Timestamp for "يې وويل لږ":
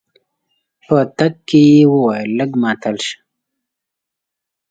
1.73-2.51